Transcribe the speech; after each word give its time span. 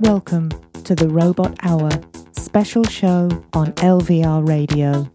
Welcome 0.00 0.50
to 0.84 0.94
the 0.94 1.08
Robot 1.08 1.56
Hour 1.64 1.90
special 2.30 2.84
show 2.84 3.44
on 3.52 3.72
LVR 3.72 4.46
Radio. 4.46 5.10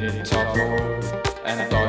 been 0.00 0.22
toppled 0.24 1.04
and 1.46 1.85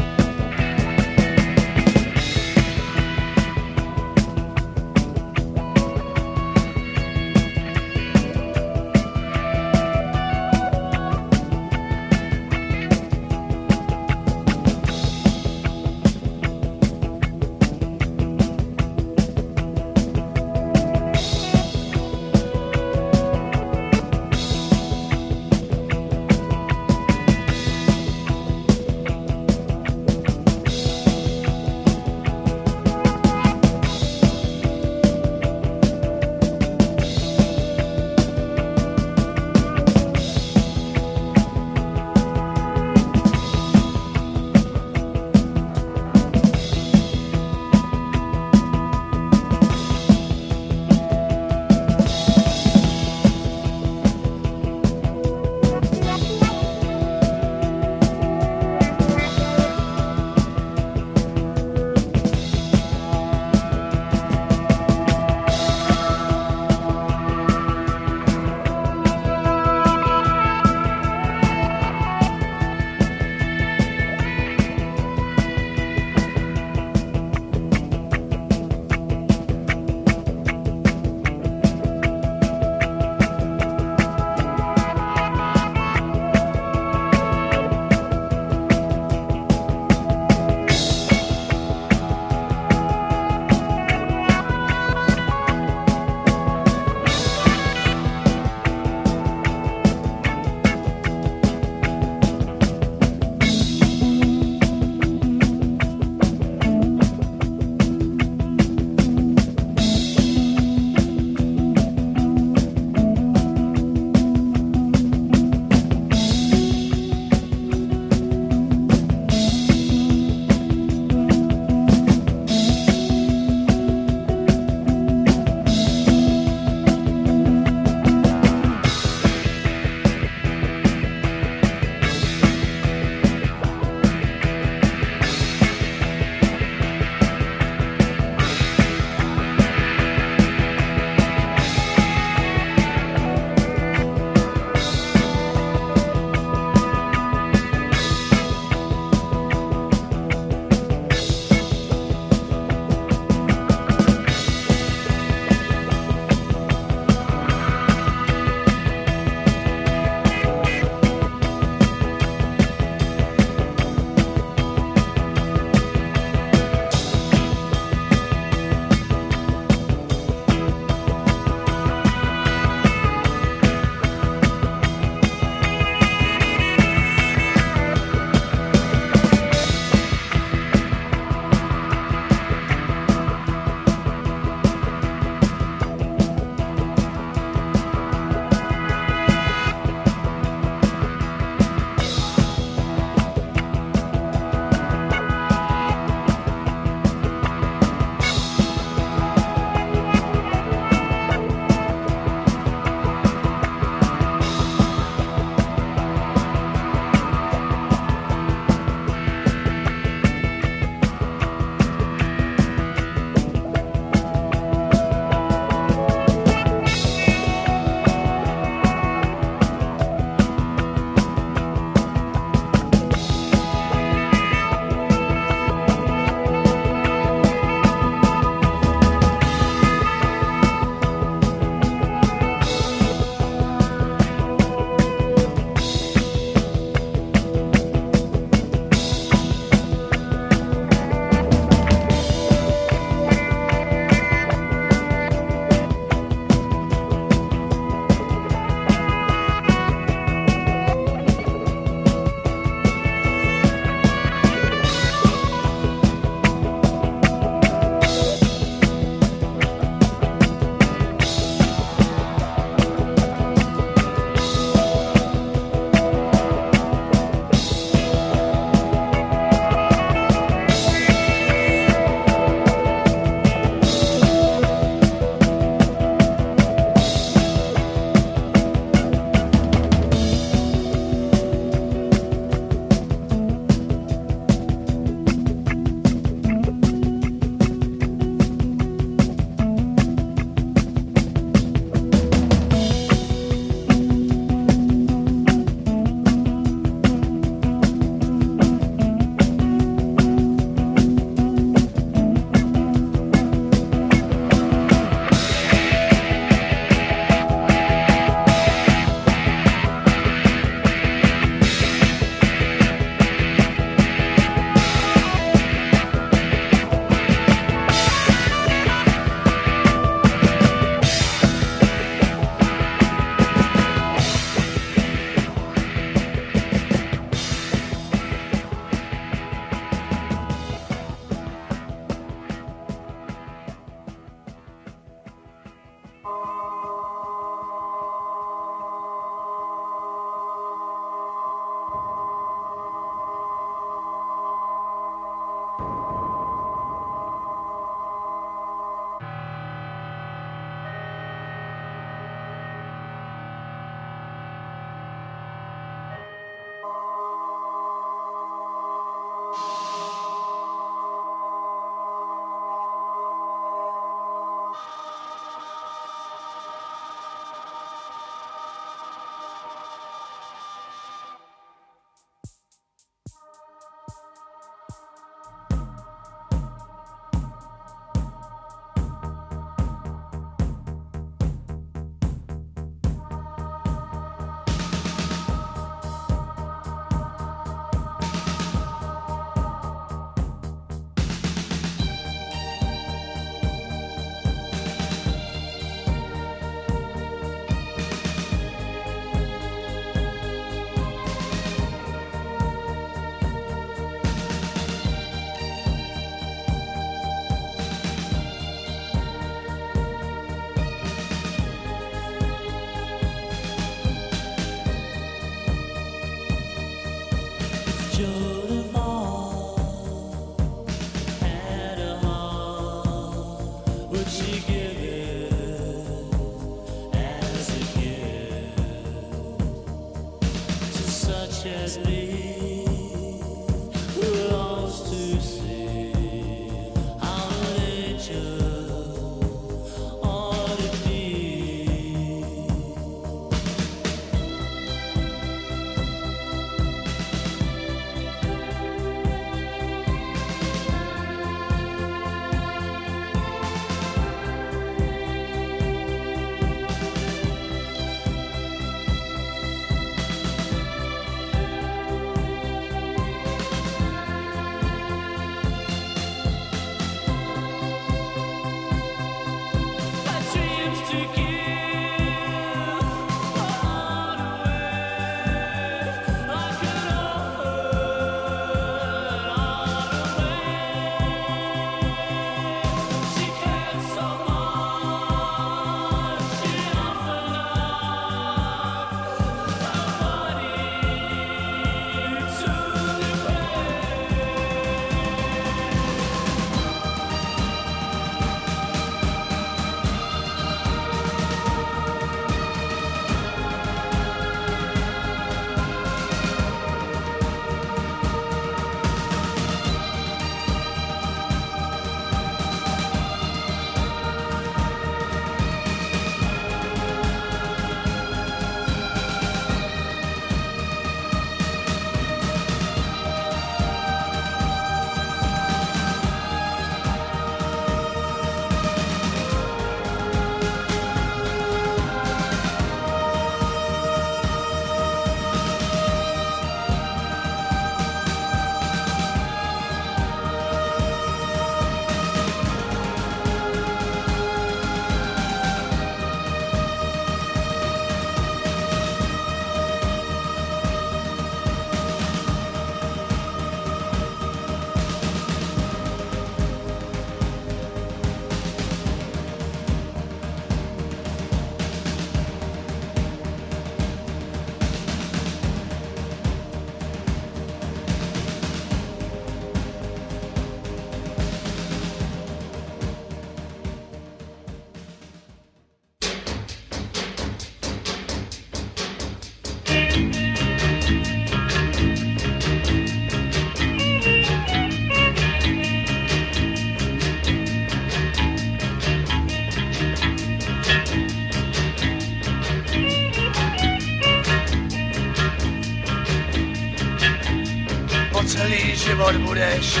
budeš 599.62 600.00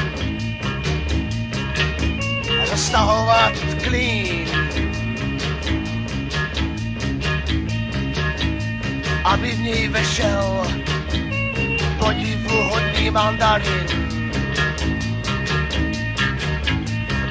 roztahovat 2.70 3.52
klín. 3.84 4.46
Aby 9.24 9.50
v 9.50 9.60
něj 9.60 9.88
vešel 9.88 10.62
podivuhodný 11.98 13.10
mandarin. 13.10 13.86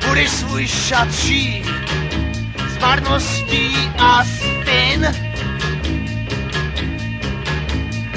Budeš 0.08 0.30
svůj 0.30 0.67
šat 0.67 1.15
šít 1.15 1.65
s 2.67 2.78
marností 2.78 3.91
a 4.00 4.24
spin. 4.24 5.08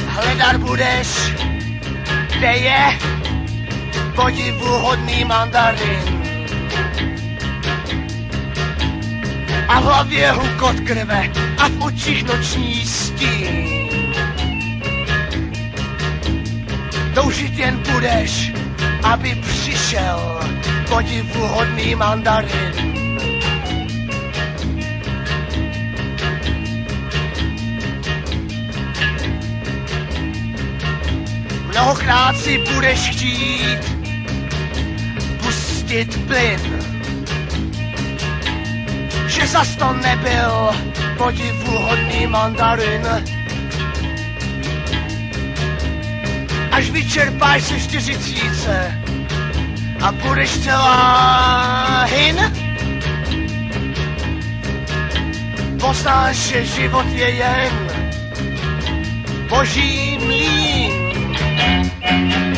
Hledat 0.06 0.56
budeš, 0.56 1.08
kde 2.38 2.52
je 2.56 2.98
podivuhodný 4.14 5.24
mandarin. 5.24 6.22
A 9.68 9.80
v 9.80 9.84
hlavě 9.84 10.30
hukot 10.30 10.80
krve 10.80 11.30
a 11.58 11.68
v 11.68 11.82
očích 11.84 12.24
noční 12.24 12.86
stín. 12.86 13.68
Toužit 17.14 17.58
jen 17.58 17.82
budeš, 17.92 18.52
aby 19.02 19.34
přišel 19.34 20.40
podivuhodný 20.88 21.94
mandarin. 21.94 22.93
Mnohokrát 31.74 32.36
si 32.36 32.58
budeš 32.58 32.98
chtít 32.98 33.78
pustit 35.42 36.26
plyn. 36.26 36.60
Že 39.26 39.46
zas 39.46 39.76
to 39.76 39.92
nebyl 39.92 40.70
podivuhodný 41.18 42.26
mandarin. 42.26 43.02
Až 46.70 46.90
vyčerpáš 46.90 47.62
se 47.62 47.80
čtyřicíce 47.80 49.02
a 50.02 50.12
budeš 50.12 50.58
celá 50.58 52.04
hin, 52.04 52.52
poznáš, 55.80 56.36
že 56.36 56.64
život 56.64 57.06
je 57.06 57.30
jen 57.30 57.88
boží 59.48 60.18
Thank 62.14 62.48
you. 62.48 62.53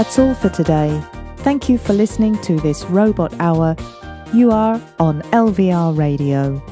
That's 0.00 0.18
all 0.18 0.34
for 0.34 0.48
today. 0.48 0.98
Thank 1.40 1.68
you 1.68 1.76
for 1.76 1.92
listening 1.92 2.40
to 2.40 2.56
this 2.60 2.86
Robot 2.86 3.38
Hour. 3.38 3.76
You 4.32 4.50
are 4.50 4.80
on 4.98 5.20
LVR 5.24 5.94
Radio. 5.94 6.62